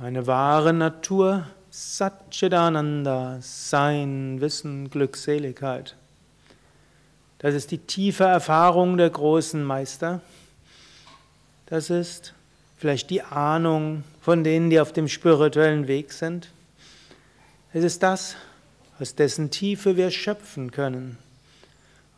[0.00, 5.96] Meine wahre Natur, Satchidananda, Sein, Wissen, Glückseligkeit.
[7.38, 10.20] Das ist die tiefe Erfahrung der großen Meister.
[11.66, 12.32] Das ist
[12.76, 16.52] vielleicht die Ahnung von denen, die auf dem spirituellen Weg sind.
[17.72, 18.36] Es ist das,
[19.00, 21.18] aus dessen Tiefe wir schöpfen können.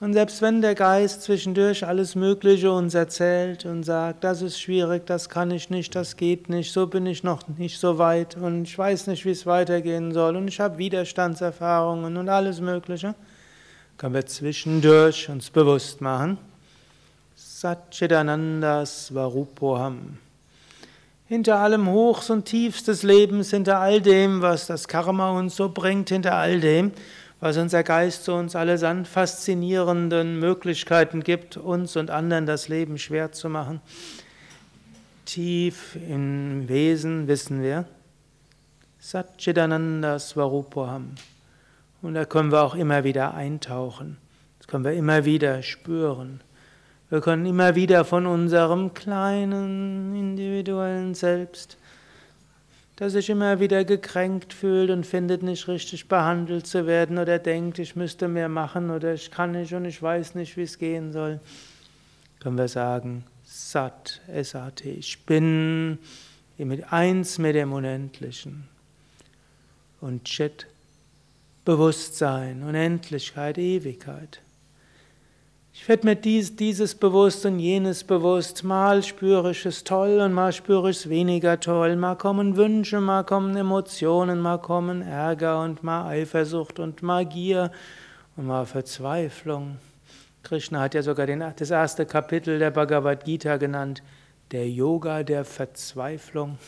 [0.00, 5.04] Und selbst wenn der Geist zwischendurch alles Mögliche uns erzählt und sagt, das ist schwierig,
[5.04, 8.62] das kann ich nicht, das geht nicht, so bin ich noch nicht so weit und
[8.62, 13.14] ich weiß nicht, wie es weitergehen soll und ich habe Widerstandserfahrungen und alles Mögliche,
[13.98, 16.38] können wir zwischendurch uns bewusst machen.
[17.36, 20.16] Satchitananda Svarupoham.
[21.26, 25.68] Hinter allem Hochs und Tiefs des Lebens, hinter all dem, was das Karma uns so
[25.68, 26.92] bringt, hinter all dem,
[27.40, 33.32] was unser Geist zu uns allesamt faszinierenden Möglichkeiten gibt, uns und anderen das Leben schwer
[33.32, 33.80] zu machen.
[35.24, 37.86] Tief im Wesen wissen wir,
[38.98, 41.14] Satchitananda Svarupaham.
[42.02, 44.18] Und da können wir auch immer wieder eintauchen.
[44.58, 46.42] Das können wir immer wieder spüren.
[47.08, 51.78] Wir können immer wieder von unserem kleinen individuellen Selbst
[53.00, 57.78] der sich immer wieder gekränkt fühlt und findet nicht richtig behandelt zu werden oder denkt,
[57.78, 61.10] ich müsste mehr machen oder ich kann nicht und ich weiß nicht, wie es gehen
[61.10, 61.40] soll,
[62.40, 65.98] können wir sagen, Sat, S-A-T, ich bin
[66.58, 68.68] mit eins mit dem Unendlichen.
[70.00, 70.66] Und Chit,
[71.64, 74.40] Bewusstsein, Unendlichkeit, Ewigkeit.
[75.72, 78.64] Ich werde mir dies, dieses bewusst und jenes bewusst.
[78.64, 81.94] Mal spüre ich es toll und mal spüre ich es weniger toll.
[81.94, 87.70] Mal kommen Wünsche, mal kommen Emotionen, mal kommen Ärger und mal Eifersucht und mal Gier
[88.36, 89.76] und mal Verzweiflung.
[90.42, 94.02] Krishna hat ja sogar den, das erste Kapitel der Bhagavad Gita genannt,
[94.50, 96.58] der Yoga der Verzweiflung.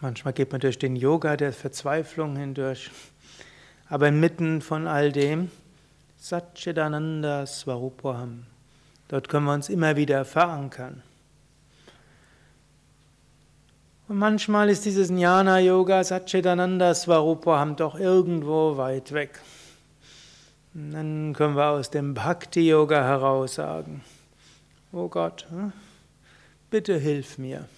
[0.00, 2.90] Manchmal geht man durch den Yoga der Verzweiflung hindurch.
[3.88, 5.50] Aber inmitten von all dem
[6.24, 8.46] Satchidananda Svarupaham.
[9.08, 11.02] Dort können wir uns immer wieder verankern.
[14.08, 19.38] Und manchmal ist dieses Jnana Yoga Satchidananda Svarupaham doch irgendwo weit weg.
[20.72, 24.02] Und dann können wir aus dem Bhakti Yoga heraus sagen:
[24.92, 25.74] Oh Gott, hm,
[26.70, 27.68] bitte hilf mir.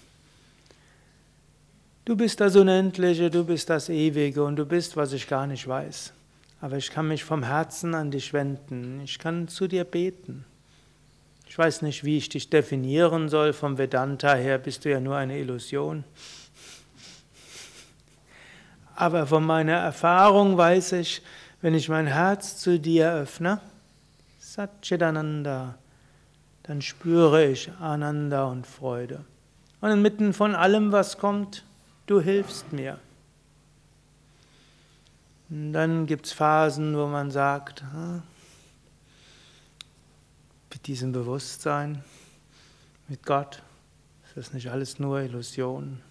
[2.05, 5.67] Du bist das Unendliche, du bist das Ewige und du bist, was ich gar nicht
[5.67, 6.13] weiß.
[6.59, 9.01] Aber ich kann mich vom Herzen an dich wenden.
[9.01, 10.45] Ich kann zu dir beten.
[11.47, 13.53] Ich weiß nicht, wie ich dich definieren soll.
[13.53, 16.03] Vom Vedanta her bist du ja nur eine Illusion.
[18.95, 21.21] Aber von meiner Erfahrung weiß ich,
[21.61, 23.61] wenn ich mein Herz zu dir öffne,
[24.39, 25.75] Satchitananda,
[26.63, 29.23] dann spüre ich Ananda und Freude.
[29.81, 31.63] Und inmitten von allem, was kommt,
[32.07, 32.99] du hilfst mir.
[35.49, 37.83] Und dann gibt es Phasen, wo man sagt,
[40.71, 42.03] mit diesem Bewusstsein,
[43.07, 43.61] mit Gott,
[44.25, 46.01] ist das nicht alles nur Illusion.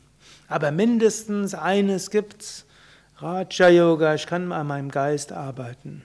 [0.49, 2.65] Aber mindestens eines gibt's,
[3.19, 6.05] Raja Yoga, ich kann an meinem Geist arbeiten.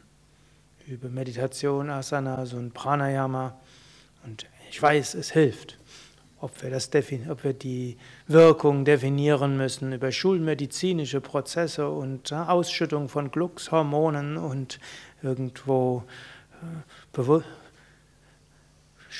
[0.87, 3.57] Über Meditation, Asanas und Pranayama.
[4.23, 5.80] Und ich weiß, es hilft
[6.41, 6.89] ob wir, das
[7.29, 7.97] ob wir die
[8.27, 14.79] Wirkung definieren müssen über schulmedizinische Prozesse und Ausschüttung von Glückshormonen und
[15.21, 16.03] irgendwo
[16.61, 16.65] äh,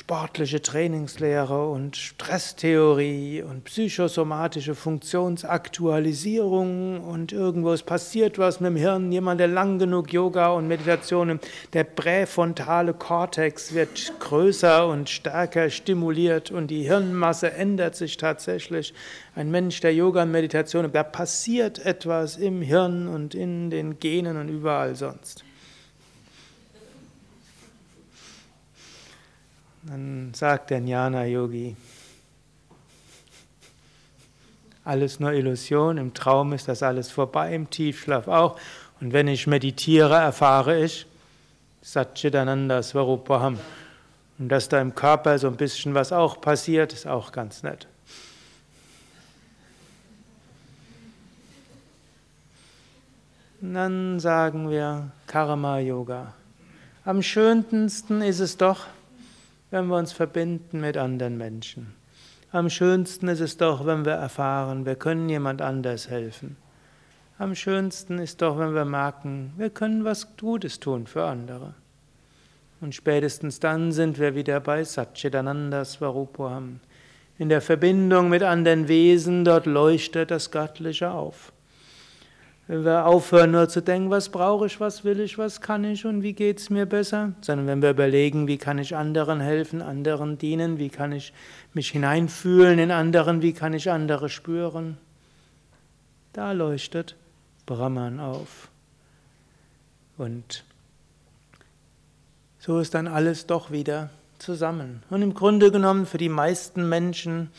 [0.01, 9.11] sportliche Trainingslehre und Stresstheorie und psychosomatische Funktionsaktualisierung und irgendwo es passiert was mit dem Hirn,
[9.11, 11.39] jemand, der lang genug Yoga und Meditation,
[11.73, 18.95] der präfrontale Kortex wird größer und stärker stimuliert und die Hirnmasse ändert sich tatsächlich.
[19.35, 24.37] Ein Mensch, der Yoga und Meditation, da passiert etwas im Hirn und in den Genen
[24.37, 25.43] und überall sonst.
[29.83, 31.75] Dann sagt der Jnana-Yogi,
[34.83, 38.59] alles nur Illusion, im Traum ist das alles vorbei, im Tiefschlaf auch.
[38.99, 41.05] Und wenn ich meditiere, erfahre ich
[41.81, 43.59] Satchitananda Svarupaham.
[44.37, 47.87] Und dass da im Körper so ein bisschen was auch passiert, ist auch ganz nett.
[53.61, 56.33] Und dann sagen wir Karma Yoga.
[57.05, 58.87] Am schönsten ist es doch,
[59.71, 61.95] wenn wir uns verbinden mit anderen Menschen.
[62.51, 66.57] Am schönsten ist es doch, wenn wir erfahren, wir können jemand anders helfen.
[67.37, 71.73] Am schönsten ist doch, wenn wir merken, wir können was Gutes tun für andere.
[72.81, 76.81] Und spätestens dann sind wir wieder bei Satchitananda Svarupam.
[77.37, 81.53] in der Verbindung mit anderen Wesen, dort leuchtet das Göttliche auf.
[82.71, 86.05] Wenn wir aufhören nur zu denken, was brauche ich, was will ich, was kann ich
[86.05, 89.81] und wie geht es mir besser, sondern wenn wir überlegen, wie kann ich anderen helfen,
[89.81, 91.33] anderen dienen, wie kann ich
[91.73, 94.97] mich hineinfühlen in anderen, wie kann ich andere spüren,
[96.31, 97.17] da leuchtet
[97.65, 98.69] Brahman auf.
[100.17, 100.63] Und
[102.57, 105.03] so ist dann alles doch wieder zusammen.
[105.09, 107.49] Und im Grunde genommen für die meisten Menschen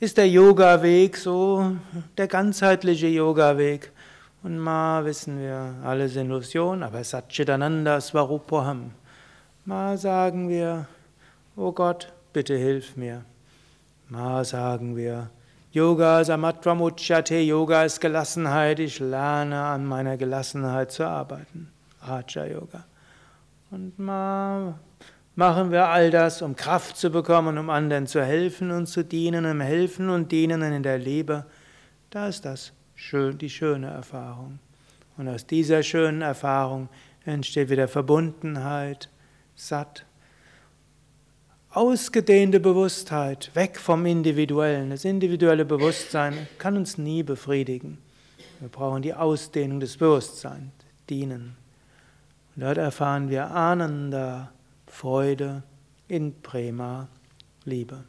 [0.00, 1.76] ist der Yoga-Weg so
[2.18, 3.92] der ganzheitliche Yoga-Weg.
[4.42, 8.90] Und mal wissen wir, alles Illusion, aber Satchitananda Svarupaham.
[9.64, 10.88] Mal sagen wir,
[11.54, 13.24] oh Gott, bitte hilf mir.
[14.08, 15.30] Mal sagen wir,
[15.70, 21.70] Yoga Samatvamuchyate, Yoga ist Gelassenheit, ich lerne an meiner Gelassenheit zu arbeiten.
[22.02, 22.84] Raja Yoga.
[23.70, 24.74] Und mal
[25.36, 29.46] machen wir all das, um Kraft zu bekommen, um anderen zu helfen und zu dienen,
[29.46, 31.46] um helfen und dienen in der Liebe.
[32.10, 32.72] Da ist das
[33.02, 34.58] schön, die schöne Erfahrung.
[35.16, 36.88] Und aus dieser schönen Erfahrung
[37.24, 39.10] entsteht wieder Verbundenheit,
[39.54, 40.06] satt,
[41.70, 44.90] ausgedehnte Bewusstheit, weg vom Individuellen.
[44.90, 47.98] Das individuelle Bewusstsein kann uns nie befriedigen.
[48.60, 50.70] Wir brauchen die Ausdehnung des Bewusstseins,
[51.10, 51.56] dienen.
[52.54, 54.52] Und dort erfahren wir Ananda,
[54.86, 55.62] Freude
[56.08, 57.08] in Prema,
[57.64, 58.04] Liebe.